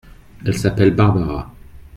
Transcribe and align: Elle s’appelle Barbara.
Elle 0.43 0.57
s’appelle 0.57 0.95
Barbara. 0.95 1.53